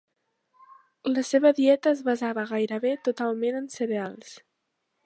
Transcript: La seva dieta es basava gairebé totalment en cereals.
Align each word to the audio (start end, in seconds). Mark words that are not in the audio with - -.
La 1.11 1.23
seva 1.27 1.51
dieta 1.59 1.93
es 1.97 2.01
basava 2.09 2.47
gairebé 2.55 2.95
totalment 3.11 3.61
en 3.63 3.71
cereals. 3.79 4.35